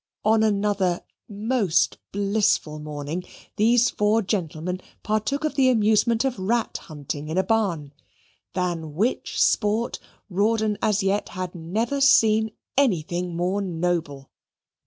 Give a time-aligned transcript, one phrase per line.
[0.25, 3.23] On another most blissful morning,
[3.57, 7.93] these four gentlemen partook of the amusement of rat hunting in a barn,
[8.55, 14.31] than which sport Rawdon as yet had never seen anything more noble.